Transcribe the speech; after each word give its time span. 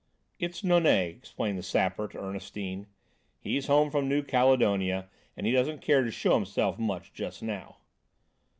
"It's 0.39 0.63
Nonet," 0.63 1.09
explained 1.11 1.59
the 1.59 1.61
Sapper 1.61 2.07
to 2.07 2.17
Ernestine. 2.19 2.87
"He's 3.39 3.67
home 3.67 3.91
from 3.91 4.09
New 4.09 4.23
Caledonia, 4.23 5.09
and 5.37 5.45
he 5.45 5.51
doesn't 5.51 5.83
care 5.83 6.03
to 6.03 6.09
show 6.09 6.33
himself 6.33 6.79
much 6.79 7.13
just 7.13 7.43
now." 7.43 7.77